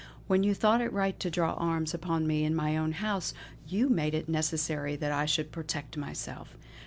When 0.25 0.41
you 0.41 0.55
thought 0.55 0.81
it 0.81 0.91
right 0.91 1.19
to 1.19 1.29
draw 1.29 1.53
arms 1.53 1.93
upon 1.93 2.25
me 2.25 2.43
in 2.43 2.55
my 2.55 2.75
own 2.75 2.93
house, 2.93 3.35
you 3.67 3.87
made 3.87 4.15
it 4.15 4.27
necessary 4.27 4.95
that 4.95 5.11
I 5.11 5.27
should 5.27 5.51
protect 5.51 5.95
myself. 5.95 6.57